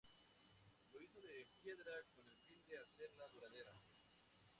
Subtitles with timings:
[0.93, 3.75] Lo hizo en piedra con el fin de hacerla duradera.